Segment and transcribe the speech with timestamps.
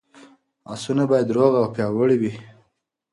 [0.73, 2.33] اسونه باید روغ او پیاوړي وي.